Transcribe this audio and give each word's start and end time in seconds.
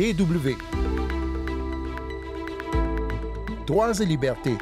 DW. 0.00 0.56
Et 4.00 4.06
libertés. 4.06 4.56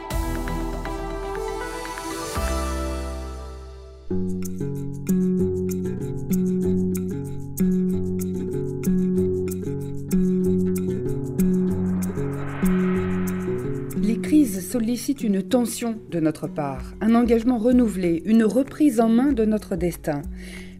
Les 13.96 14.18
crises 14.20 14.68
sollicitent 14.68 15.22
une 15.22 15.44
tension 15.44 16.00
de 16.10 16.18
notre 16.18 16.48
part, 16.48 16.82
un 17.00 17.14
engagement 17.14 17.58
renouvelé, 17.58 18.22
une 18.24 18.42
reprise 18.42 18.98
en 18.98 19.08
main 19.08 19.32
de 19.32 19.44
notre 19.44 19.76
destin. 19.76 20.22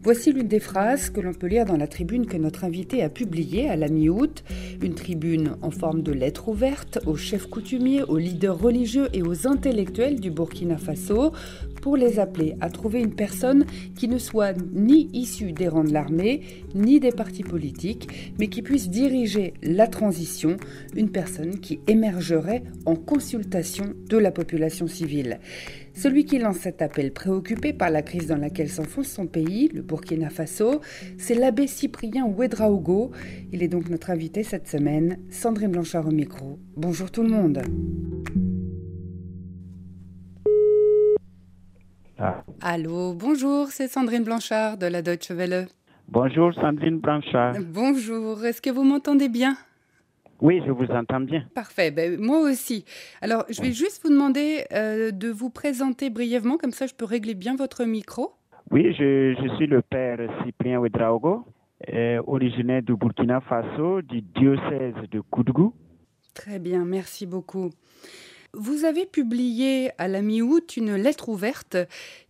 Voici 0.05 0.33
l'une 0.33 0.47
des 0.47 0.61
phrases 0.61 1.11
que 1.11 1.21
l'on 1.21 1.35
peut 1.35 1.49
lire 1.49 1.65
dans 1.65 1.77
la 1.77 1.89
tribune 1.89 2.27
que 2.27 2.37
notre 2.37 2.65
invité 2.65 3.03
a 3.03 3.09
publiée 3.09 3.69
à 3.69 3.75
la 3.75 3.89
mi-août, 3.89 4.45
une 4.81 4.95
tribune 4.95 5.57
en 5.61 5.73
forme 5.73 6.03
de 6.03 6.13
lettre 6.13 6.49
ouverte 6.49 7.01
aux 7.05 7.17
chefs 7.17 7.49
coutumiers, 7.49 8.05
aux 8.05 8.17
leaders 8.17 8.59
religieux 8.59 9.09
et 9.13 9.23
aux 9.23 9.49
intellectuels 9.49 10.21
du 10.21 10.31
Burkina 10.31 10.79
Faso 10.79 11.33
pour 11.81 11.97
les 11.97 12.19
appeler 12.19 12.57
à 12.61 12.71
trouver 12.71 13.01
une 13.01 13.15
personne 13.15 13.65
qui 13.97 14.09
ne 14.09 14.19
soit 14.19 14.55
ni 14.73 15.09
issue 15.13 15.53
des 15.53 15.69
rangs 15.69 15.85
de 15.85 15.93
l'armée, 15.93 16.43
ni 16.75 17.01
des 17.01 17.13
partis 17.13 17.43
politiques, 17.43 18.35
mais 18.39 18.49
qui 18.49 18.63
puisse 18.63 18.89
diriger 18.89 19.55
la 19.63 19.87
transition, 19.87 20.57
une 20.95 21.11
personne 21.11 21.61
qui 21.61 21.81
émergerait 21.87 22.63
en 22.87 22.95
consultation 22.95 23.95
de 24.09 24.17
la 24.17 24.31
population 24.31 24.87
civile. 24.87 25.41
Celui 25.95 26.25
qui 26.25 26.39
lance 26.39 26.59
cet 26.59 26.81
appel 26.81 27.13
préoccupé 27.13 27.73
par 27.73 27.91
la 27.91 28.03
crise 28.03 28.29
dans 28.29 28.37
laquelle 28.37 28.69
s'enfonce 28.69 29.09
son 29.09 29.27
pays, 29.27 29.69
le 29.75 29.83
Burkina 29.83 30.31
Faso, 30.31 30.81
c'est 31.17 31.35
l'abbé 31.35 31.67
Cyprien 31.67 32.25
Ouedraogo. 32.25 33.11
Il 33.53 33.65
est 33.65 33.69
donc 33.69 33.91
notre 33.91 34.11
invité 34.11 34.45
cette 34.45 34.69
semaine, 34.69 35.19
Sandrine 35.29 35.73
Blanchard 35.73 36.07
au 36.07 36.13
micro. 36.13 36.59
Bonjour 36.77 37.11
tout 37.11 37.25
le 37.25 37.31
monde. 37.31 37.63
Ah. 42.21 42.43
Allô, 42.63 43.15
bonjour, 43.15 43.69
c'est 43.69 43.87
Sandrine 43.87 44.25
Blanchard 44.25 44.77
de 44.77 44.87
la 44.87 45.03
Deutsche 45.03 45.31
Welle. 45.31 45.69
Bonjour 46.09 46.53
Sandrine 46.53 46.99
Blanchard. 46.99 47.55
Bonjour, 47.65 48.45
est-ce 48.45 48.61
que 48.61 48.71
vous 48.71 48.83
m'entendez 48.83 49.29
bien? 49.29 49.57
Oui, 50.41 50.61
je 50.67 50.73
vous 50.73 50.87
entends 50.87 51.21
bien. 51.21 51.45
Parfait, 51.55 51.93
ben, 51.93 52.19
moi 52.21 52.41
aussi. 52.41 52.85
Alors, 53.21 53.45
je 53.49 53.63
vais 53.63 53.73
juste 53.73 54.03
vous 54.03 54.11
demander 54.11 54.65
euh, 54.73 55.13
de 55.13 55.29
vous 55.29 55.49
présenter 55.51 56.11
brièvement, 56.11 56.57
comme 56.57 56.73
ça 56.73 56.89
je 56.89 56.95
peux 56.95 57.05
régler 57.05 57.35
bien 57.35 57.55
votre 57.55 57.85
micro. 57.85 58.33
Oui, 58.73 58.93
je, 58.95 59.37
je 59.41 59.57
suis 59.57 59.69
le 59.69 59.81
père 59.81 60.19
Cyprien 60.45 60.81
Ouedraogo, 60.81 61.45
euh, 61.93 62.21
originaire 62.27 62.83
du 62.83 62.97
Burkina 62.97 63.41
Faso, 63.43 64.03
du 64.03 64.23
diocèse 64.23 64.95
de 65.13 65.21
Koudgou. 65.21 65.73
Très 66.35 66.59
bien, 66.59 66.85
merci 66.85 67.27
beaucoup. 67.27 67.71
Vous 68.61 68.85
avez 68.85 69.07
publié 69.07 69.91
à 69.99 70.09
la 70.09 70.21
mi-août 70.21 70.77
une 70.77 70.97
lettre 70.97 71.29
ouverte 71.29 71.77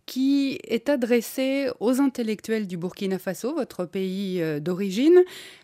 qui 0.05 0.59
est 0.63 0.87
adressée 0.87 1.69
aux 1.79 1.99
intellectuels 2.01 2.67
du 2.67 2.77
Burkina 2.77 3.17
Faso, 3.17 3.55
votre 3.55 3.85
pays 3.85 4.39
euh, 4.39 4.59
d'origine, 4.59 5.23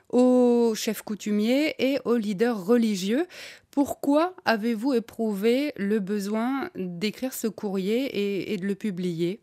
aux 0.09 0.73
chefs 0.75 1.03
coutumiers 1.03 1.75
et 1.77 1.99
aux 2.03 2.17
leaders 2.17 2.65
religieux. 2.65 3.27
Pourquoi 3.69 4.33
avez-vous 4.43 4.95
éprouvé 4.95 5.71
le 5.77 5.99
besoin 5.99 6.71
d'écrire 6.75 7.33
ce 7.33 7.45
courrier 7.45 8.51
et, 8.51 8.57
de 8.57 8.65
le 8.65 8.73
publier? 8.73 9.41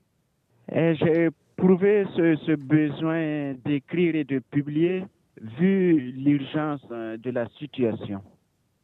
Euh, 0.73 0.97
J'ai 0.99 1.29
éprouvé 1.57 2.05
ce, 2.17 2.35
ce 2.47 2.57
besoin 2.57 3.55
d'écrire 3.65 4.17
et 4.17 4.25
de 4.25 4.41
publier 4.41 5.05
vu 5.41 6.01
l'urgence 6.17 6.83
euh, 6.91 7.17
de 7.17 7.31
la 7.31 7.49
situation. 7.61 8.23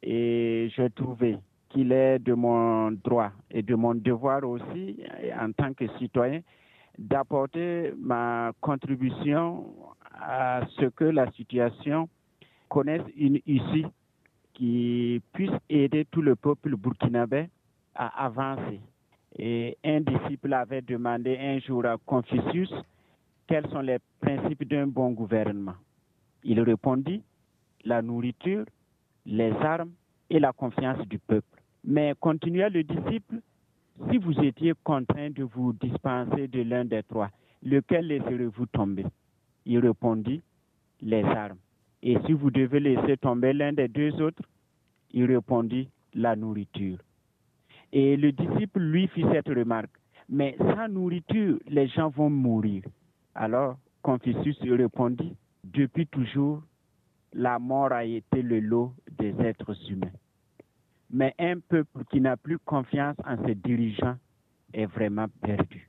Et 0.05 0.71
j'ai 0.77 0.89
trouvé 0.91 1.37
qu'il 1.69 1.93
est 1.93 2.19
de 2.19 2.35
mon 2.35 2.93
droit 2.93 3.31
et 3.51 3.63
de 3.63 3.75
mon 3.75 3.95
devoir 3.95 4.45
aussi, 4.45 4.97
en 5.39 5.53
tant 5.53 5.73
que 5.75 5.87
citoyen, 5.99 6.41
d'apporter 6.99 7.93
ma 7.99 8.53
contribution 8.61 9.67
à 10.13 10.63
ce 10.79 10.87
que 10.87 11.05
la 11.05 11.31
situation 11.33 12.09
connaisse 12.69 13.03
une 13.17 13.41
issue 13.47 13.87
qui 14.55 15.23
puisse 15.33 15.53
aider 15.69 16.05
tout 16.11 16.23
le 16.23 16.35
peuple 16.35 16.77
burkinabé 16.77 17.49
à 17.95 18.25
avancer. 18.25 18.81
Et 19.39 19.77
un 19.85 20.01
disciple 20.01 20.53
avait 20.53 20.83
demandé 20.83 21.37
un 21.39 21.61
jour 21.61 21.87
à 21.87 21.97
Confucius 22.05 22.73
quels 23.47 23.69
sont 23.71 23.81
les 23.81 23.99
principes 24.21 24.65
d'un 24.65 24.87
bon 24.87 25.13
gouvernement. 25.13 25.77
Il 26.43 26.61
répondit 26.61 27.23
la 27.85 28.03
nourriture, 28.03 28.65
les 29.25 29.53
armes 29.53 29.93
et 30.29 30.39
la 30.39 30.53
confiance 30.53 31.07
du 31.07 31.19
peuple. 31.19 31.58
Mais 31.85 32.15
continua 32.21 32.69
le 32.69 32.83
disciple, 32.83 33.41
si 34.11 34.19
vous 34.19 34.39
étiez 34.41 34.73
contraint 34.85 35.31
de 35.31 35.45
vous 35.45 35.73
dispenser 35.73 36.49
de 36.49 36.63
l'un 36.63 36.85
des 36.85 37.03
trois, 37.03 37.31
lequel 37.63 38.07
laisserez-vous 38.07 38.67
tomber? 38.67 39.07
Il 39.67 39.79
répondit, 39.79 40.43
les 41.01 41.25
armes. 41.25 41.59
Et 42.03 42.17
si 42.27 42.33
vous 42.33 42.51
devez 42.51 42.81
laisser 42.81 43.17
tomber 43.17 43.53
l'un 43.53 43.73
des 43.73 43.89
deux 43.89 44.13
autres? 44.21 44.43
Il 45.13 45.25
répondit, 45.25 45.89
la 46.15 46.37
nourriture. 46.37 46.99
Et 47.93 48.17
le 48.17 48.33
disciple 48.33 48.81
lui 48.81 49.09
fit 49.09 49.25
cette 49.33 49.49
remarque, 49.49 49.91
mais 50.29 50.57
sans 50.59 50.89
nourriture, 50.89 51.59
les 51.67 51.89
gens 51.89 52.11
vont 52.11 52.31
mourir. 52.31 52.83
Alors 53.35 53.79
Confucius 54.03 54.59
répondit, 54.63 55.35
depuis 55.65 56.07
toujours, 56.07 56.63
la 57.33 57.59
mort 57.59 57.93
a 57.93 58.05
été 58.05 58.43
le 58.43 58.61
lot 58.61 58.93
des 59.19 59.35
êtres 59.41 59.75
humains. 59.91 60.13
Mais 61.11 61.35
un 61.39 61.59
peuple 61.61 62.05
qui 62.11 62.21
n'a 62.21 62.37
plus 62.37 62.59
confiance 62.59 63.17
en 63.27 63.43
ses 63.47 63.55
dirigeants 63.55 64.17
est 64.73 64.87
vraiment 64.87 65.27
perdu. 65.43 65.89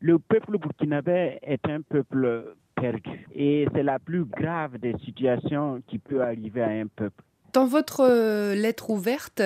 Le 0.00 0.18
peuple 0.18 0.58
burkinabé 0.58 1.38
est 1.42 1.66
un 1.68 1.80
peuple 1.82 2.54
perdu 2.74 3.26
et 3.34 3.66
c'est 3.72 3.82
la 3.82 3.98
plus 3.98 4.24
grave 4.24 4.78
des 4.78 4.96
situations 5.04 5.82
qui 5.86 5.98
peut 5.98 6.22
arriver 6.22 6.62
à 6.62 6.70
un 6.70 6.86
peuple. 6.86 7.22
Dans 7.52 7.66
votre 7.66 8.00
euh, 8.00 8.54
lettre 8.54 8.88
ouverte, 8.88 9.42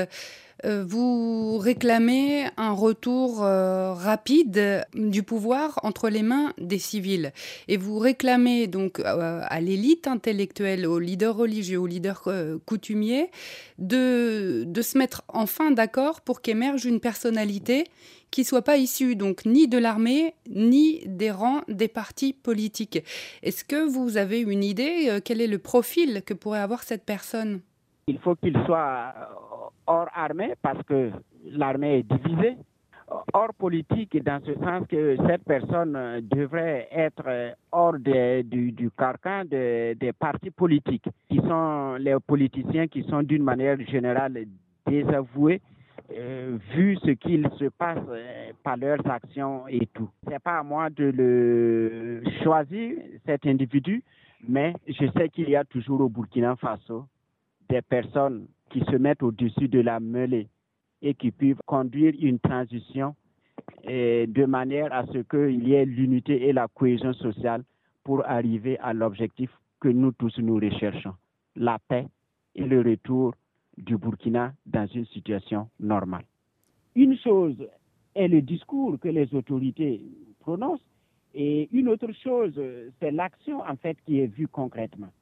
euh, 0.64 0.84
vous 0.86 1.58
réclamez 1.58 2.46
un 2.56 2.70
retour 2.70 3.42
euh, 3.42 3.94
rapide 3.94 4.86
du 4.94 5.24
pouvoir 5.24 5.80
entre 5.82 6.08
les 6.08 6.22
mains 6.22 6.52
des 6.56 6.78
civils. 6.78 7.32
Et 7.66 7.76
vous 7.76 7.98
réclamez 7.98 8.68
donc 8.68 9.00
à 9.04 9.60
l'élite 9.60 10.06
intellectuelle, 10.06 10.86
aux 10.86 11.00
leaders 11.00 11.36
religieux, 11.36 11.78
aux 11.78 11.86
leaders 11.88 12.28
coutumiers, 12.64 13.32
de, 13.78 14.62
de 14.64 14.82
se 14.82 14.96
mettre 14.96 15.24
enfin 15.26 15.72
d'accord 15.72 16.20
pour 16.20 16.42
qu'émerge 16.42 16.84
une 16.84 17.00
personnalité 17.00 17.84
qui 18.30 18.44
soit 18.44 18.62
pas 18.62 18.76
issue 18.76 19.16
donc 19.16 19.46
ni 19.46 19.66
de 19.66 19.78
l'armée 19.78 20.34
ni 20.48 21.02
des 21.06 21.32
rangs 21.32 21.62
des 21.66 21.88
partis 21.88 22.32
politiques. 22.32 23.02
Est-ce 23.42 23.64
que 23.64 23.84
vous 23.84 24.16
avez 24.16 24.38
une 24.40 24.62
idée 24.62 25.18
quel 25.24 25.40
est 25.40 25.46
le 25.48 25.58
profil 25.58 26.22
que 26.24 26.34
pourrait 26.34 26.60
avoir 26.60 26.84
cette 26.84 27.04
personne? 27.04 27.60
Il 28.08 28.20
faut 28.20 28.36
qu'il 28.36 28.56
soit 28.66 29.12
hors 29.84 30.08
armée 30.14 30.54
parce 30.62 30.80
que 30.84 31.10
l'armée 31.44 31.98
est 31.98 32.02
divisée, 32.04 32.56
hors 33.32 33.52
politique 33.52 34.22
dans 34.22 34.40
ce 34.46 34.54
sens 34.54 34.86
que 34.88 35.16
cette 35.26 35.42
personne 35.42 36.20
devrait 36.22 36.86
être 36.92 37.56
hors 37.72 37.98
de, 37.98 38.42
du, 38.42 38.90
carcan 38.96 39.42
de, 39.44 39.94
des 39.94 40.12
partis 40.12 40.52
politiques, 40.52 41.08
qui 41.28 41.38
sont 41.38 41.96
les 41.98 42.14
politiciens 42.24 42.86
qui 42.86 43.02
sont 43.10 43.24
d'une 43.24 43.42
manière 43.42 43.80
générale 43.88 44.38
désavoués 44.86 45.60
euh, 46.12 46.58
vu 46.76 46.96
ce 47.04 47.10
qu'il 47.10 47.50
se 47.58 47.64
passe 47.70 47.98
euh, 48.08 48.52
par 48.62 48.76
leurs 48.76 49.04
actions 49.10 49.66
et 49.66 49.84
tout. 49.92 50.08
C'est 50.28 50.38
pas 50.38 50.60
à 50.60 50.62
moi 50.62 50.90
de 50.90 51.06
le 51.06 52.22
choisir, 52.44 52.98
cet 53.26 53.46
individu, 53.46 54.04
mais 54.48 54.74
je 54.86 55.10
sais 55.10 55.28
qu'il 55.28 55.50
y 55.50 55.56
a 55.56 55.64
toujours 55.64 56.02
au 56.02 56.08
Burkina 56.08 56.54
Faso 56.54 57.06
des 57.68 57.82
personnes 57.82 58.46
qui 58.70 58.80
se 58.80 58.96
mettent 58.96 59.22
au-dessus 59.22 59.68
de 59.68 59.80
la 59.80 60.00
mêlée 60.00 60.48
et 61.02 61.14
qui 61.14 61.30
peuvent 61.30 61.60
conduire 61.66 62.14
une 62.18 62.38
transition 62.38 63.14
et 63.84 64.26
de 64.26 64.44
manière 64.44 64.92
à 64.92 65.06
ce 65.06 65.18
qu'il 65.18 65.68
y 65.68 65.74
ait 65.74 65.84
l'unité 65.84 66.48
et 66.48 66.52
la 66.52 66.68
cohésion 66.68 67.12
sociale 67.14 67.62
pour 68.04 68.24
arriver 68.26 68.78
à 68.78 68.92
l'objectif 68.92 69.50
que 69.80 69.88
nous 69.88 70.12
tous 70.12 70.38
nous 70.38 70.56
recherchons, 70.56 71.14
la 71.54 71.78
paix 71.88 72.06
et 72.54 72.64
le 72.64 72.80
retour 72.80 73.34
du 73.76 73.96
Burkina 73.96 74.52
dans 74.64 74.86
une 74.86 75.06
situation 75.06 75.68
normale. 75.78 76.24
Une 76.94 77.16
chose 77.18 77.56
est 78.14 78.28
le 78.28 78.40
discours 78.40 78.98
que 78.98 79.08
les 79.08 79.32
autorités 79.34 80.00
prononcent 80.40 80.80
et 81.34 81.68
une 81.72 81.88
autre 81.88 82.10
chose, 82.24 82.58
c'est 82.98 83.10
l'action 83.10 83.60
en 83.60 83.76
fait 83.76 83.98
qui 84.06 84.20
est 84.20 84.26
vue 84.26 84.48
concrètement. 84.48 85.12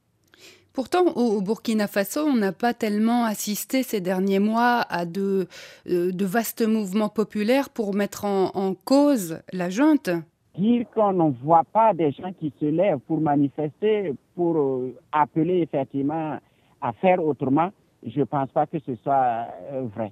Pourtant, 0.75 1.05
au 1.15 1.41
Burkina 1.41 1.87
Faso, 1.87 2.25
on 2.27 2.35
n'a 2.35 2.51
pas 2.51 2.73
tellement 2.73 3.23
assisté 3.23 3.81
ces 3.81 4.01
derniers 4.01 4.39
mois 4.39 4.81
à 4.89 5.05
de, 5.05 5.47
euh, 5.89 6.11
vastes 6.19 6.67
mouvements 6.67 7.07
populaires 7.07 7.69
pour 7.69 7.95
mettre 7.95 8.25
en, 8.25 8.73
cause 8.83 9.39
la 9.53 9.69
junte. 9.69 10.09
Dire 10.57 10.85
qu'on 10.93 11.13
ne 11.13 11.31
voit 11.31 11.63
pas 11.63 11.93
des 11.93 12.11
gens 12.11 12.33
qui 12.33 12.51
se 12.59 12.65
lèvent 12.65 12.99
pour 13.07 13.21
manifester, 13.21 14.13
pour 14.35 14.57
euh, 14.57 14.93
appeler 15.13 15.61
effectivement 15.61 16.39
à 16.81 16.91
faire 16.91 17.23
autrement, 17.23 17.69
je 18.05 18.19
ne 18.19 18.25
pense 18.25 18.49
pas 18.51 18.67
que 18.67 18.79
ce 18.79 18.95
soit 18.95 19.47
euh, 19.71 19.87
vrai. 19.95 20.11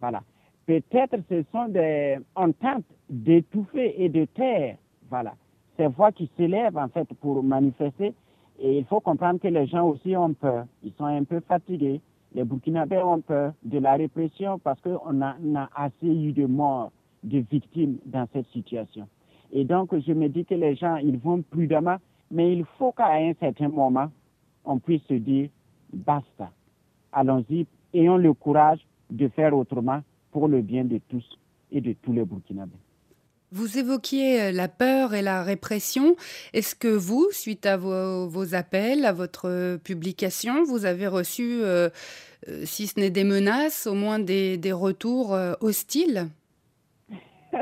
Voilà. 0.00 0.22
Peut-être 0.64 1.18
ce 1.28 1.44
sont 1.52 1.68
des 1.68 2.16
ententes 2.34 2.86
d'étouffer 3.10 4.02
et 4.02 4.08
de 4.08 4.24
taire, 4.24 4.76
voilà, 5.10 5.34
ces 5.76 5.86
voix 5.88 6.12
qui 6.12 6.30
s'élèvent 6.38 6.78
en 6.78 6.88
fait 6.88 7.08
pour 7.20 7.42
manifester. 7.42 8.14
Et 8.60 8.78
il 8.78 8.84
faut 8.84 9.00
comprendre 9.00 9.40
que 9.40 9.48
les 9.48 9.66
gens 9.66 9.86
aussi 9.86 10.16
ont 10.16 10.34
peur. 10.34 10.66
Ils 10.82 10.92
sont 10.94 11.04
un 11.04 11.24
peu 11.24 11.40
fatigués. 11.40 12.00
Les 12.34 12.44
Burkinabés 12.44 12.98
ont 12.98 13.20
peur 13.20 13.52
de 13.62 13.78
la 13.78 13.94
répression 13.94 14.58
parce 14.58 14.80
qu'on 14.80 15.22
a, 15.22 15.36
a 15.54 15.68
assez 15.74 16.06
eu 16.06 16.32
de 16.32 16.46
morts, 16.46 16.90
de 17.22 17.38
victimes 17.38 17.98
dans 18.04 18.26
cette 18.32 18.48
situation. 18.48 19.06
Et 19.52 19.64
donc, 19.64 19.96
je 19.98 20.12
me 20.12 20.28
dis 20.28 20.44
que 20.44 20.54
les 20.54 20.74
gens, 20.76 20.96
ils 20.96 21.18
vont 21.18 21.42
prudemment, 21.42 21.96
mais 22.30 22.52
il 22.52 22.64
faut 22.78 22.92
qu'à 22.92 23.14
un 23.14 23.32
certain 23.40 23.68
moment, 23.68 24.10
on 24.64 24.78
puisse 24.78 25.02
se 25.04 25.14
dire, 25.14 25.48
basta, 25.92 26.50
allons-y, 27.12 27.66
ayons 27.94 28.18
le 28.18 28.34
courage 28.34 28.80
de 29.10 29.28
faire 29.28 29.56
autrement 29.56 30.02
pour 30.30 30.48
le 30.48 30.60
bien 30.60 30.84
de 30.84 31.00
tous 31.08 31.38
et 31.72 31.80
de 31.80 31.94
tous 31.94 32.12
les 32.12 32.24
Burkinabés. 32.24 32.76
Vous 33.50 33.78
évoquiez 33.78 34.42
euh, 34.42 34.52
la 34.52 34.68
peur 34.68 35.14
et 35.14 35.22
la 35.22 35.42
répression. 35.42 36.16
Est-ce 36.52 36.74
que 36.74 36.88
vous, 36.88 37.28
suite 37.30 37.64
à 37.64 37.78
vos, 37.78 38.54
appels, 38.54 39.06
à 39.06 39.12
votre 39.12 39.78
publication, 39.78 40.64
vous 40.64 40.84
avez 40.84 41.06
reçu, 41.06 41.60
euh, 41.62 41.88
euh, 42.48 42.62
si 42.64 42.86
ce 42.86 43.00
n'est 43.00 43.10
des 43.10 43.24
menaces, 43.24 43.86
au 43.86 43.94
moins 43.94 44.18
des, 44.18 44.58
retours 44.72 45.36
hostiles? 45.60 46.26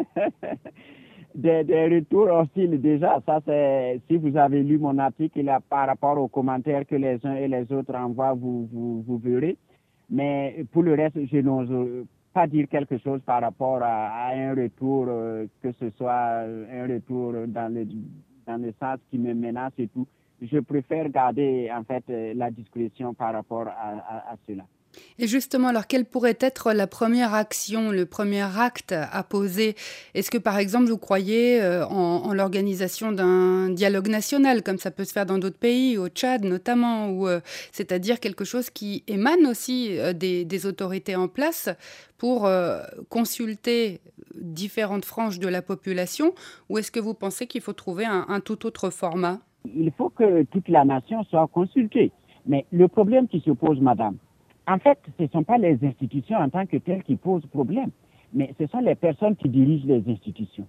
Des, 1.36 1.60
retours 1.60 2.28
hostiles 2.30 2.80
déjà, 2.80 3.20
ça 3.26 3.40
c'est, 3.44 4.00
si 4.08 4.16
vous 4.16 4.38
avez 4.38 4.62
lu 4.62 4.78
mon 4.78 4.96
article 4.96 5.44
par 5.68 5.86
rapport 5.86 6.16
aux 6.16 6.28
commentaires 6.28 6.86
que 6.86 6.96
les 6.96 7.18
uns 7.24 7.34
et 7.34 7.46
les 7.46 7.70
autres 7.72 7.94
envoient, 7.94 8.32
vous 8.32 9.20
verrez. 9.22 9.58
Mais 10.08 10.64
pour 10.72 10.82
le 10.82 10.94
reste, 10.94 11.18
je 11.30 11.36
n'ose 11.36 12.06
pas 12.36 12.46
dire 12.46 12.68
quelque 12.68 12.98
chose 12.98 13.22
par 13.24 13.40
rapport 13.40 13.80
à, 13.82 14.28
un 14.34 14.54
retour, 14.54 15.06
euh, 15.08 15.46
que 15.62 15.72
ce 15.72 15.88
soit 15.96 16.42
un 16.70 16.86
retour 16.86 17.32
dans 17.48 17.72
le, 17.72 17.86
dans 18.46 18.60
le 18.60 18.74
sens 18.78 18.98
qui 19.10 19.16
me 19.16 19.32
menace 19.32 19.72
et 19.78 19.88
tout. 19.88 20.06
Je 20.42 20.58
préfère 20.58 21.08
garder 21.08 21.70
en 21.74 21.82
fait 21.84 22.04
euh, 22.10 22.34
la 22.36 22.50
discrétion 22.50 23.14
par 23.14 23.32
rapport 23.32 23.68
à 23.68 24.34
cela. 24.46 24.64
Et 25.18 25.26
justement, 25.26 25.68
alors 25.68 25.86
quelle 25.86 26.04
pourrait 26.04 26.36
être 26.40 26.72
la 26.72 26.86
première 26.86 27.32
action, 27.32 27.90
le 27.90 28.04
premier 28.04 28.42
acte 28.42 28.92
à 28.92 29.22
poser? 29.22 29.74
Est-ce 30.14 30.30
que 30.30 30.38
par 30.38 30.58
exemple 30.58 30.86
vous 30.86 30.98
croyez 30.98 31.62
euh, 31.62 31.86
en, 31.86 32.34
l'organisation 32.34 33.12
d'un 33.12 33.70
dialogue 33.70 34.08
national, 34.08 34.62
comme 34.62 34.78
ça 34.78 34.90
peut 34.90 35.04
se 35.04 35.12
faire 35.12 35.24
dans 35.24 35.38
d'autres 35.38 35.58
pays, 35.58 35.96
au 35.96 36.08
Tchad 36.08 36.44
notamment, 36.44 37.08
ou 37.08 37.28
euh, 37.28 37.40
c'est-à-dire 37.72 38.20
quelque 38.20 38.44
chose 38.44 38.68
qui 38.68 39.04
émane 39.08 39.46
aussi 39.46 39.98
euh, 39.98 40.12
des, 40.12 40.66
autorités 40.66 41.16
en 41.16 41.28
place 41.28 41.68
pour 42.18 42.48
consulter 43.10 44.00
différentes 44.34 45.04
franges 45.04 45.38
de 45.38 45.48
la 45.48 45.60
population, 45.60 46.32
ou 46.70 46.78
est-ce 46.78 46.90
que 46.90 46.98
vous 46.98 47.12
pensez 47.12 47.46
qu'il 47.46 47.60
faut 47.60 47.74
trouver 47.74 48.06
un 48.06 48.40
tout 48.40 48.64
autre 48.64 48.88
format? 48.88 49.38
Il 49.74 49.92
faut 49.92 50.08
que 50.08 50.44
toute 50.44 50.68
la 50.68 50.86
nation 50.86 51.24
soit 51.24 51.46
consultée. 51.48 52.10
Mais 52.46 52.64
le 52.70 52.88
problème 52.88 53.28
qui 53.28 53.40
se 53.40 53.50
pose, 53.50 53.80
madame, 53.80 54.16
en 54.68 54.78
fait, 54.78 54.98
ce 55.16 55.24
ne 55.24 55.28
sont 55.28 55.44
pas 55.44 55.58
les 55.58 55.78
institutions 55.84 56.36
en 56.36 56.48
tant 56.48 56.66
que 56.66 56.76
telles 56.78 57.02
qui 57.04 57.16
posent 57.16 57.46
problème, 57.46 57.90
mais 58.32 58.52
ce 58.58 58.66
sont 58.66 58.80
les 58.80 58.96
personnes 58.96 59.36
qui 59.36 59.48
dirigent 59.48 59.86
les 59.86 60.02
institutions. 60.08 60.66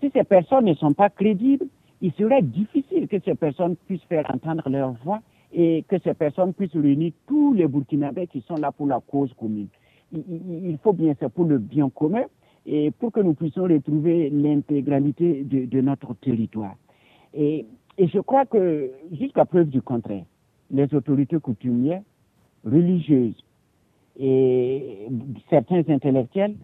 Si 0.00 0.10
ces 0.10 0.24
personnes 0.24 0.64
ne 0.64 0.74
sont 0.74 0.92
pas 0.94 1.10
crédibles, 1.10 1.66
il 2.00 2.12
serait 2.12 2.42
difficile 2.42 3.06
que 3.06 3.16
ces 3.24 3.34
personnes 3.34 3.76
puissent 3.86 4.04
faire 4.04 4.24
entendre 4.32 4.68
leur 4.68 4.92
voix 5.04 5.20
et 5.52 5.84
que 5.88 5.96
ces 5.98 6.14
personnes 6.14 6.54
puissent 6.54 6.74
réunir 6.74 7.12
tous 7.26 7.52
les 7.52 7.66
Burkinabés 7.66 8.26
qui 8.26 8.40
sont 8.42 8.56
là 8.56 8.72
pour 8.72 8.86
la 8.86 9.00
cause 9.00 9.32
commune. 9.34 9.68
Il, 10.12 10.78
faut 10.82 10.92
bien, 10.92 11.14
c'est 11.18 11.32
pour 11.32 11.44
le 11.44 11.58
bien 11.58 11.90
commun 11.90 12.24
et 12.66 12.90
pour 12.92 13.12
que 13.12 13.20
nous 13.20 13.34
puissions 13.34 13.64
retrouver 13.64 14.30
l'intégralité 14.30 15.44
de, 15.44 15.80
notre 15.80 16.14
territoire. 16.14 16.76
et 17.34 17.66
je 17.98 18.18
crois 18.20 18.46
que, 18.46 18.90
jusqu'à 19.12 19.44
preuve 19.44 19.68
du 19.68 19.82
contraire, 19.82 20.24
les 20.70 20.92
autorités 20.94 21.38
coutumières 21.38 22.02
religieuses 22.64 23.44
et 24.18 25.08
certains 25.50 25.82
intellectuels 25.88 26.56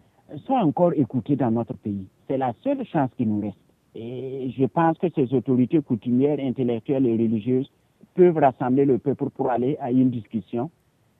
sont 0.45 0.53
encore 0.53 0.93
écoutés 0.93 1.35
dans 1.35 1.51
notre 1.51 1.73
pays. 1.75 2.05
C'est 2.27 2.37
la 2.37 2.53
seule 2.63 2.85
chance 2.85 3.09
qui 3.17 3.25
nous 3.25 3.41
reste. 3.41 3.57
Et 3.93 4.51
je 4.57 4.65
pense 4.65 4.97
que 4.97 5.07
ces 5.13 5.33
autorités 5.33 5.81
coutumières, 5.81 6.39
intellectuelles 6.39 7.05
et 7.05 7.11
religieuses 7.11 7.69
peuvent 8.15 8.37
rassembler 8.37 8.85
le 8.85 8.97
peuple 8.97 9.29
pour 9.31 9.49
aller 9.49 9.77
à 9.81 9.91
une 9.91 10.09
discussion, 10.09 10.71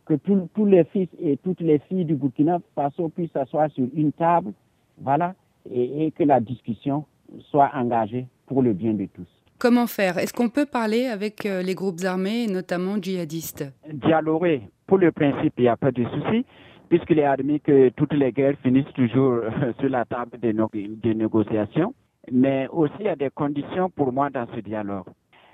que 0.06 0.14
tous 0.14 0.66
les 0.66 0.86
fils 0.86 1.10
et 1.22 1.38
toutes 1.38 1.62
les 1.62 1.80
filles 1.80 2.06
du 2.06 2.16
Burkina 2.16 2.60
Faso 2.76 3.10
puissent 3.10 3.32
s'asseoir 3.32 3.70
sur 3.72 3.88
une 3.94 4.14
table, 4.14 4.54
voilà, 5.00 5.36
et 5.70 6.12
que 6.12 6.24
la 6.24 6.40
discussion 6.40 7.06
soit 7.50 7.72
engagée 7.74 8.26
pour 8.46 8.62
le 8.62 8.74
bien 8.74 8.94
de 8.94 9.06
tous. 9.06 9.41
Comment 9.62 9.86
faire? 9.86 10.18
Est-ce 10.18 10.34
qu'on 10.34 10.50
peut 10.50 10.66
parler 10.66 11.06
avec 11.06 11.46
euh, 11.46 11.62
les 11.62 11.76
groupes 11.76 12.04
armés, 12.04 12.48
notamment 12.48 12.96
djihadistes? 13.00 13.64
Dialoguer. 13.94 14.62
Pour 14.88 14.98
le 14.98 15.12
principe, 15.12 15.54
il 15.58 15.62
n'y 15.62 15.68
a 15.68 15.78
pas 15.78 15.92
de 15.92 16.04
souci, 16.04 16.44
puisqu'il 16.90 17.20
est 17.20 17.26
admis 17.26 17.60
que 17.60 17.90
toutes 17.90 18.14
les 18.14 18.32
guerres 18.32 18.56
finissent 18.64 18.92
toujours 18.96 19.34
euh, 19.34 19.72
sur 19.80 19.90
la 19.90 20.04
table 20.06 20.40
des, 20.40 21.14
négociations. 21.14 21.94
Mais 22.32 22.68
aussi, 22.72 22.96
il 23.02 23.06
y 23.06 23.10
a 23.10 23.16
des 23.16 23.30
conditions 23.30 23.92
pour 23.92 24.12
moi 24.12 24.32
dans 24.32 24.48
ce 24.56 24.62
dialogue. 24.62 25.06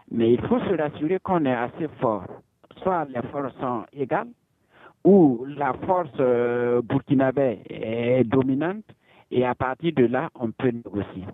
Mais 0.09 0.31
il 0.31 0.41
faut 0.47 0.59
se 0.61 0.81
rassurer 0.81 1.19
qu'on 1.21 1.43
est 1.43 1.53
assez 1.53 1.89
fort. 1.99 2.23
Soit 2.83 3.07
les 3.13 3.21
forces 3.29 3.53
sont 3.59 3.83
égales, 3.91 4.29
ou 5.03 5.43
la 5.49 5.73
force 5.85 6.07
euh, 6.21 6.81
burkinabé 6.81 7.59
est 7.69 8.23
dominante, 8.23 8.85
et 9.31 9.45
à 9.45 9.53
partir 9.53 9.91
de 9.97 10.05
là, 10.05 10.29
on 10.39 10.51
peut 10.51 10.71
négocier 10.71 11.25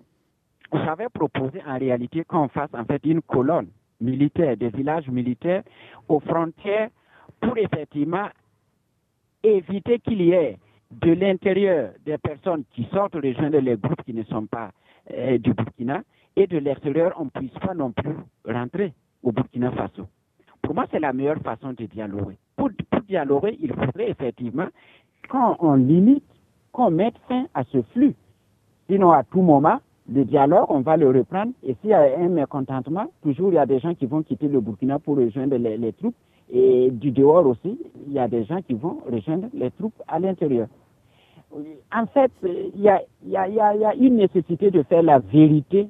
j'avais 0.84 1.08
proposé 1.08 1.62
en 1.66 1.78
réalité 1.78 2.24
qu'on 2.24 2.48
fasse 2.48 2.70
en 2.74 2.84
fait 2.84 3.04
une 3.04 3.22
colonne 3.22 3.68
militaire, 4.00 4.56
des 4.56 4.70
villages 4.70 5.08
militaires 5.08 5.62
aux 6.08 6.20
frontières 6.20 6.90
pour 7.40 7.56
effectivement 7.58 8.28
éviter 9.42 9.98
qu'il 9.98 10.22
y 10.22 10.32
ait 10.32 10.58
de 10.90 11.12
l'intérieur 11.12 11.92
des 12.04 12.18
personnes 12.18 12.64
qui 12.72 12.84
sortent 12.92 13.14
rejoindre 13.14 13.58
les 13.58 13.76
groupes 13.76 14.02
qui 14.04 14.14
ne 14.14 14.22
sont 14.24 14.46
pas 14.46 14.70
euh, 15.12 15.38
du 15.38 15.52
Burkina 15.52 16.02
et 16.36 16.46
de 16.46 16.58
l'extérieur, 16.58 17.14
on 17.18 17.26
ne 17.26 17.30
puisse 17.30 17.58
pas 17.60 17.74
non 17.74 17.92
plus 17.92 18.14
rentrer 18.46 18.92
au 19.22 19.32
Burkina 19.32 19.70
Faso. 19.72 20.06
Pour 20.62 20.74
moi, 20.74 20.86
c'est 20.90 21.00
la 21.00 21.12
meilleure 21.12 21.40
façon 21.42 21.72
de 21.72 21.84
dialoguer. 21.86 22.36
Pour, 22.56 22.70
pour 22.90 23.00
dialoguer, 23.02 23.56
il 23.60 23.72
faudrait 23.72 24.10
effectivement 24.10 24.68
qu'on 25.28 25.74
limite, 25.74 26.24
qu'on 26.72 26.90
mette 26.90 27.16
fin 27.28 27.46
à 27.54 27.64
ce 27.64 27.82
flux. 27.92 28.14
Sinon, 28.88 29.12
à 29.12 29.24
tout 29.24 29.42
moment, 29.42 29.80
le 30.12 30.24
dialogue, 30.24 30.66
on 30.68 30.80
va 30.80 30.96
le 30.96 31.08
reprendre. 31.08 31.52
Et 31.62 31.76
s'il 31.80 31.90
y 31.90 31.94
a 31.94 32.18
un 32.18 32.28
mécontentement, 32.28 33.06
toujours 33.22 33.52
il 33.52 33.54
y 33.54 33.58
a 33.58 33.66
des 33.66 33.80
gens 33.80 33.94
qui 33.94 34.06
vont 34.06 34.22
quitter 34.22 34.48
le 34.48 34.60
Burkina 34.60 34.98
pour 34.98 35.16
rejoindre 35.16 35.56
les, 35.56 35.92
troupes. 35.92 36.14
Et 36.52 36.90
du 36.90 37.10
dehors 37.10 37.46
aussi, 37.46 37.78
il 38.06 38.12
y 38.12 38.18
a 38.18 38.28
des 38.28 38.44
gens 38.44 38.60
qui 38.60 38.74
vont 38.74 38.98
rejoindre 39.10 39.48
les 39.54 39.70
troupes 39.70 40.00
à 40.06 40.18
l'intérieur. 40.18 40.68
En 41.92 42.06
fait, 42.06 42.32
il 42.42 42.82
y, 42.82 42.88
a, 42.88 43.00
il, 43.24 43.32
y 43.32 43.36
a, 43.36 43.48
il 43.48 43.80
y 43.80 43.84
a 43.84 43.94
une 43.94 44.16
nécessité 44.16 44.70
de 44.70 44.82
faire 44.82 45.02
la 45.02 45.20
vérité. 45.20 45.88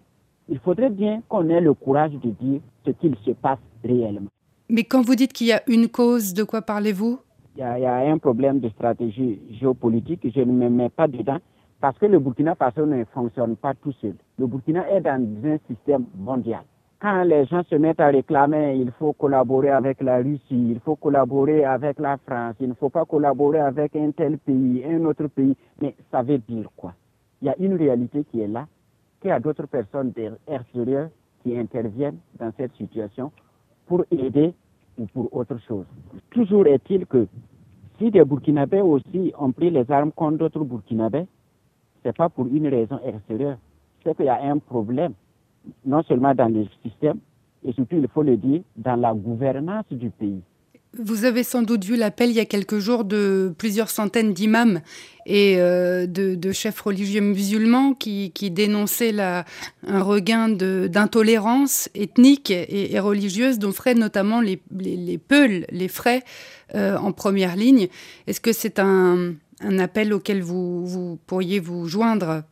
Il 0.48 0.58
faudrait 0.58 0.90
bien 0.90 1.22
qu'on 1.28 1.48
ait 1.48 1.60
le 1.60 1.72
courage 1.74 2.12
de 2.12 2.30
dire 2.30 2.60
ce 2.84 2.90
qu'il 2.90 3.16
se 3.24 3.30
passe 3.30 3.58
réellement. 3.82 4.28
Mais 4.68 4.84
quand 4.84 5.02
vous 5.02 5.14
dites 5.14 5.32
qu'il 5.32 5.48
y 5.48 5.52
a 5.52 5.62
une 5.66 5.88
cause, 5.88 6.34
de 6.34 6.44
quoi 6.44 6.62
parlez-vous? 6.62 7.18
Il 7.56 7.60
y, 7.60 7.62
a, 7.62 7.96
un 8.10 8.18
problème 8.18 8.58
de 8.60 8.68
stratégie 8.70 9.40
géopolitique. 9.60 10.26
Je 10.34 10.40
ne 10.40 10.52
me 10.52 10.68
mets 10.68 10.88
pas 10.88 11.06
dedans. 11.06 11.38
Parce 11.84 11.98
que 11.98 12.06
le 12.06 12.18
Burkina 12.18 12.54
Faso 12.54 12.86
ne 12.86 13.04
fonctionne 13.04 13.56
pas 13.56 13.74
tout 13.74 13.92
seul. 14.00 14.14
Le 14.38 14.46
Burkina 14.46 14.88
est 14.90 15.02
dans 15.02 15.22
un 15.44 15.58
système 15.68 16.06
mondial. 16.16 16.62
Quand 16.98 17.24
les 17.24 17.44
gens 17.44 17.62
se 17.64 17.74
mettent 17.74 18.00
à 18.00 18.06
réclamer, 18.06 18.78
il 18.78 18.90
faut 18.92 19.12
collaborer 19.12 19.68
avec 19.68 20.00
la 20.00 20.16
Russie, 20.16 20.70
il 20.70 20.80
faut 20.80 20.96
collaborer 20.96 21.62
avec 21.62 21.98
la 21.98 22.16
France, 22.16 22.54
il 22.58 22.70
ne 22.70 22.72
faut 22.72 22.88
pas 22.88 23.04
collaborer 23.04 23.60
avec 23.60 23.94
un 23.96 24.12
tel 24.12 24.38
pays, 24.38 24.82
un 24.82 25.04
autre 25.04 25.26
pays. 25.26 25.54
Mais 25.82 25.94
ça 26.10 26.22
veut 26.22 26.38
dire 26.38 26.70
quoi? 26.74 26.94
Il 27.42 27.48
y 27.48 27.50
a 27.50 27.54
une 27.58 27.74
réalité 27.74 28.24
qui 28.30 28.40
est 28.40 28.48
là, 28.48 28.66
qu'il 29.20 29.28
y 29.28 29.32
a 29.34 29.38
d'autres 29.38 29.66
personnes 29.66 30.14
extérieures 30.48 31.10
qui 31.42 31.54
interviennent 31.54 32.16
dans 32.38 32.50
cette 32.56 32.74
situation 32.76 33.30
pour 33.84 34.06
aider 34.10 34.54
ou 34.96 35.04
pour 35.08 35.36
autre 35.36 35.58
chose. 35.68 35.84
Toujours 36.30 36.66
est-il 36.66 37.04
que 37.04 37.26
si 37.98 38.10
des 38.10 38.24
Burkinabés 38.24 38.80
aussi 38.80 39.34
ont 39.38 39.52
pris 39.52 39.68
les 39.68 39.90
armes 39.90 40.12
contre 40.12 40.38
d'autres 40.38 40.64
Burkinabés, 40.64 41.26
ce 42.04 42.08
n'est 42.08 42.12
pas 42.12 42.28
pour 42.28 42.46
une 42.46 42.68
raison 42.68 43.00
extérieure. 43.04 43.56
C'est 44.04 44.14
qu'il 44.14 44.26
y 44.26 44.28
a 44.28 44.42
un 44.42 44.58
problème, 44.58 45.14
non 45.86 46.02
seulement 46.02 46.34
dans 46.34 46.48
le 46.48 46.66
système, 46.82 47.18
et 47.64 47.72
surtout, 47.72 47.96
il 47.96 48.06
faut 48.08 48.22
le 48.22 48.36
dire, 48.36 48.60
dans 48.76 48.96
la 48.96 49.14
gouvernance 49.14 49.86
du 49.90 50.10
pays. 50.10 50.42
Vous 50.96 51.24
avez 51.24 51.42
sans 51.42 51.62
doute 51.62 51.84
vu 51.84 51.96
l'appel 51.96 52.30
il 52.30 52.36
y 52.36 52.40
a 52.40 52.44
quelques 52.44 52.78
jours 52.78 53.04
de 53.04 53.52
plusieurs 53.58 53.90
centaines 53.90 54.32
d'imams 54.32 54.80
et 55.26 55.56
euh, 55.58 56.06
de, 56.06 56.52
chefs 56.52 56.80
religieux 56.82 57.20
musulmans 57.20 57.94
qui, 57.94 58.30
dénonçaient 58.52 59.18
un 59.18 59.44
regain 60.02 60.48
d'intolérance 60.50 61.88
ethnique 61.96 62.52
et, 62.52 63.00
religieuse 63.00 63.58
dont 63.58 63.72
feraient 63.72 63.94
notamment 63.94 64.40
les, 64.40 64.60
les, 64.70 65.18
Peuls, 65.18 65.64
les 65.70 65.88
frais 65.88 66.22
euh, 66.76 66.96
en 66.96 67.10
première 67.10 67.56
ligne. 67.56 67.88
Est-ce 68.28 68.40
que 68.40 68.52
c'est 68.52 68.78
un, 68.78 69.34
un, 69.64 69.78
appel 69.78 70.12
auquel 70.12 70.42
vous, 70.42 70.86
vous, 70.86 71.18
pourriez 71.26 71.60
vous 71.60 71.86
joindre 71.86 72.42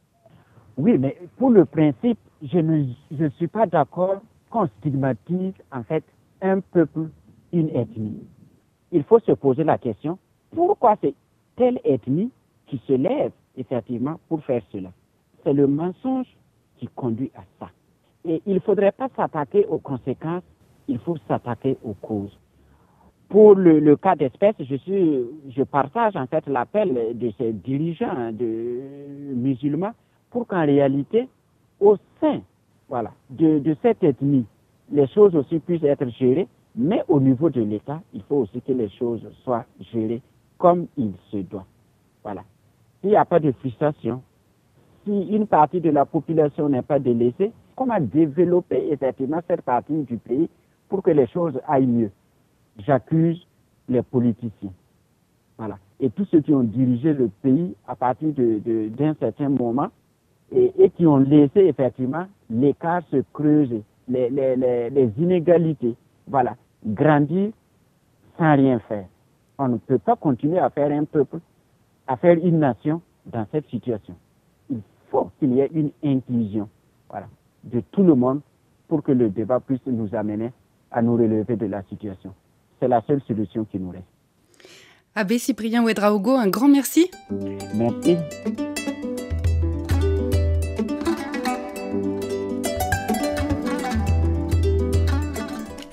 Oui, 0.76 0.98
mais 0.98 1.16
pour 1.36 1.50
le 1.50 1.64
principe, 1.64 2.18
je 2.42 2.58
ne 2.58 2.86
je 3.18 3.28
suis 3.36 3.48
pas 3.48 3.66
d'accord 3.66 4.22
qu'on 4.50 4.66
stigmatise 4.78 5.54
en 5.70 5.82
fait 5.82 6.04
un 6.40 6.60
peuple, 6.60 7.08
une 7.52 7.68
ethnie 7.70 8.22
il 8.92 9.02
faut 9.04 9.18
se 9.20 9.32
poser 9.32 9.64
la 9.64 9.78
question, 9.78 10.18
pourquoi 10.54 10.96
c'est 11.00 11.14
telle 11.56 11.80
ethnie 11.82 12.30
qui 12.66 12.80
se 12.86 12.92
lève 12.92 13.32
effectivement 13.56 14.20
pour 14.28 14.44
faire 14.44 14.62
cela? 14.70 14.90
C'est 15.42 15.54
le 15.54 15.66
mensonge 15.66 16.26
qui 16.76 16.86
conduit 16.88 17.32
à 17.34 17.42
ça. 17.58 17.70
Et 18.24 18.40
il 18.46 18.54
ne 18.54 18.60
faudrait 18.60 18.92
pas 18.92 19.08
s'attaquer 19.16 19.66
aux 19.66 19.78
conséquences, 19.78 20.44
il 20.88 20.98
faut 20.98 21.16
s'attaquer 21.26 21.78
aux 21.82 21.94
causes. 21.94 22.38
Pour 23.32 23.54
le, 23.54 23.96
cas 23.96 24.14
d'espèce, 24.14 24.56
je, 24.60 24.76
suis, 24.76 25.22
je 25.56 25.62
partage 25.62 26.16
en 26.16 26.26
fait 26.26 26.46
l'appel 26.48 27.16
de 27.16 27.32
ces 27.38 27.54
dirigeants 27.54 28.30
de 28.30 29.34
musulmans 29.34 29.92
pour 30.28 30.46
qu'en 30.46 30.66
réalité, 30.66 31.30
au 31.80 31.96
sein 32.20 32.42
voilà, 32.90 33.10
de, 33.30 33.74
cette 33.80 34.04
ethnie, 34.04 34.44
les 34.90 35.06
choses 35.06 35.34
aussi 35.34 35.60
puissent 35.60 35.82
être 35.82 36.06
gérées 36.10 36.46
mais 36.76 37.02
au 37.08 37.20
niveau 37.20 37.48
de 37.48 37.62
l'État, 37.62 38.02
il 38.12 38.22
faut 38.24 38.36
aussi 38.36 38.60
que 38.60 38.72
les 38.72 38.90
choses 38.90 39.26
soient 39.44 39.64
gérées 39.80 40.20
comme 40.58 40.88
il 40.98 41.14
se 41.30 41.38
doit. 41.38 41.64
Voilà. 42.22 42.42
S'il 43.00 43.10
n'y 43.10 43.16
a 43.16 43.24
pas 43.24 43.40
de 43.40 43.50
frustration, 43.52 44.22
si 45.06 45.28
une 45.28 45.46
partie 45.46 45.80
de 45.80 45.88
la 45.88 46.04
population 46.04 46.68
n'est 46.68 46.82
pas 46.82 46.98
délaissée, 46.98 47.52
comment 47.76 47.98
développer 47.98 48.92
effectivement 48.92 49.40
cette 49.48 49.62
partie 49.62 50.02
du 50.02 50.18
pays 50.18 50.50
pour 50.90 51.02
que 51.02 51.10
les 51.10 51.26
choses 51.28 51.58
aillent 51.66 51.86
mieux? 51.86 52.10
J'accuse 52.78 53.46
les 53.88 54.02
politiciens. 54.02 54.72
Voilà. 55.58 55.78
Et 56.00 56.10
tous 56.10 56.24
ceux 56.26 56.40
qui 56.40 56.52
ont 56.52 56.64
dirigé 56.64 57.12
le 57.12 57.28
pays 57.42 57.74
à 57.86 57.94
partir 57.94 58.32
d'un 58.32 59.12
de, 59.12 59.16
certain 59.20 59.48
moment 59.48 59.88
et, 60.50 60.90
qui 60.96 61.06
ont 61.06 61.18
laissé 61.18 61.60
effectivement 61.60 62.26
l'écart 62.50 63.02
se 63.10 63.22
creuser, 63.32 63.82
les, 64.08 64.28
les, 64.30 64.56
les, 64.56 64.90
les 64.90 65.12
inégalités, 65.18 65.94
voilà, 66.26 66.56
grandir 66.84 67.52
sans 68.38 68.56
rien 68.56 68.78
faire. 68.80 69.06
On 69.58 69.68
ne 69.68 69.76
peut 69.76 69.98
pas 69.98 70.16
continuer 70.16 70.58
à 70.58 70.70
faire 70.70 70.90
un 70.90 71.04
peuple, 71.04 71.38
à 72.06 72.16
faire 72.16 72.36
une 72.42 72.58
nation 72.58 73.00
dans 73.26 73.46
cette 73.52 73.68
situation. 73.68 74.14
Il 74.70 74.80
faut 75.10 75.30
qu'il 75.38 75.52
y 75.54 75.60
ait 75.60 75.70
une 75.72 75.90
inclusion 76.04 76.68
voilà, 77.08 77.26
de 77.64 77.80
tout 77.92 78.02
le 78.02 78.14
monde 78.14 78.40
pour 78.88 79.02
que 79.02 79.12
le 79.12 79.30
débat 79.30 79.60
puisse 79.60 79.86
nous 79.86 80.14
amener 80.14 80.52
à 80.90 81.00
nous 81.00 81.14
relever 81.14 81.56
de 81.56 81.66
la 81.66 81.82
situation. 81.84 82.34
C'est 82.82 82.88
la 82.88 83.00
seule 83.06 83.22
solution 83.28 83.64
qui 83.64 83.78
nous 83.78 83.90
reste. 83.90 84.02
Abbé 85.14 85.38
Cyprien 85.38 85.84
Ouedraogo, 85.84 86.32
un 86.32 86.48
grand 86.48 86.66
merci. 86.66 87.08
Merci. 87.76 88.16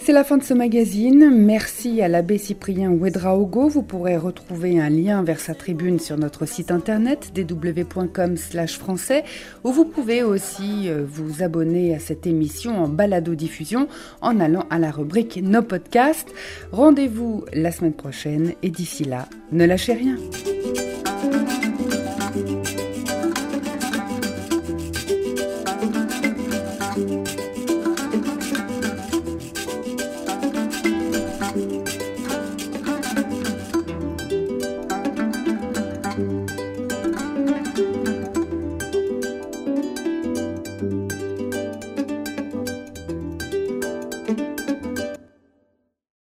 C'est 0.10 0.16
la 0.16 0.24
fin 0.24 0.38
de 0.38 0.44
ce 0.44 0.56
magazine. 0.56 1.30
Merci 1.30 2.02
à 2.02 2.08
l'abbé 2.08 2.40
Cyprien 2.40 2.90
Ouedraogo. 2.90 3.68
Vous 3.68 3.84
pourrez 3.84 4.18
retrouver 4.18 4.80
un 4.80 4.90
lien 4.90 5.22
vers 5.22 5.40
sa 5.40 5.54
tribune 5.54 6.00
sur 6.00 6.18
notre 6.18 6.48
site 6.48 6.72
internet 6.72 7.32
www.com 7.38 8.36
français 8.70 9.24
où 9.64 9.72
vous 9.72 9.86
pouvez 9.86 10.24
aussi 10.24 10.90
euh, 10.90 11.06
vous 11.08 11.44
abonner 11.44 11.94
à 11.94 12.00
cette 12.00 12.26
émission 12.26 12.84
en 12.84 12.88
balado-diffusion 12.88 13.88
en 14.22 14.40
allant 14.40 14.66
à 14.72 14.80
la 14.80 14.90
rubrique 14.90 15.42
Nos 15.44 15.62
podcasts. 15.62 16.34
Rendez-vous 16.72 17.46
la 17.54 17.72
semaine 17.72 17.94
prochaine 17.94 18.54
et 18.64 18.72
d'ici 18.72 19.04
là, 19.04 19.30
ne 19.52 19.64
lâchez 19.64 19.94
rien. 19.94 20.18